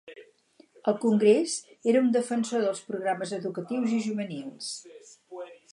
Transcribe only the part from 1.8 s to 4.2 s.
era un defensor dels programes educatius i